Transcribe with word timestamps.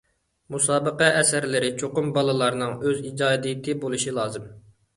مۇسابىقە 0.53 1.09
ئەسەرلىرى 1.17 1.69
چوقۇم 1.83 2.09
بالىلارنىڭ 2.17 2.75
ئۆز 2.89 3.07
ئىجادىيىتى 3.13 3.79
بولۇشى 3.87 4.19
لازىم. 4.21 4.53